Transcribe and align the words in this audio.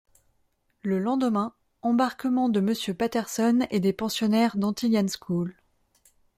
Le 0.81 0.97
lendemain, 0.97 1.53
embarquement 1.83 2.49
de 2.49 2.59
Monsieur 2.59 2.95
Patterson 2.95 3.67
et 3.69 3.79
des 3.79 3.93
pensionnaires 3.93 4.57
d’Antilian 4.57 5.05
School… 5.07 5.55